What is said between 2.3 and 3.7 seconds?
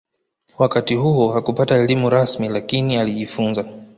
lakini alijifunza